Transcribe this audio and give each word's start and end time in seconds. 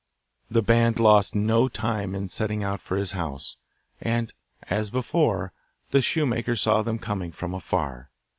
The 0.49 0.63
band 0.63 0.99
lost 0.99 1.35
no 1.35 1.67
time 1.67 2.15
in 2.15 2.27
setting 2.27 2.63
out 2.63 2.81
for 2.81 2.97
his 2.97 3.11
house, 3.11 3.57
and, 4.01 4.33
as 4.63 4.89
before, 4.89 5.53
the 5.91 6.01
shoemaker 6.01 6.55
saw 6.55 6.81
them 6.81 6.97
coming 6.97 7.31
from 7.31 7.53
afar. 7.53 8.09